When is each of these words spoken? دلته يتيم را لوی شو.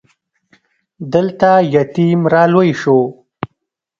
دلته 1.13 1.49
يتيم 1.73 2.21
را 2.33 2.43
لوی 2.53 2.71
شو. 2.81 2.97